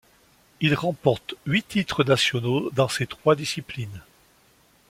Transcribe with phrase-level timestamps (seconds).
[0.61, 4.01] Il remporte huit titres nationaux dans ces trois disciplines.